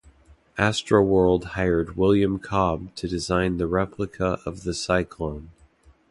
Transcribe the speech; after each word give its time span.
Astroworld 0.57 1.43
hired 1.53 1.95
William 1.95 2.39
Cobb 2.39 2.89
to 2.95 3.07
design 3.07 3.57
the 3.57 3.67
replica 3.67 4.39
of 4.47 4.63
the 4.63 4.73
Cyclone. 4.73 5.51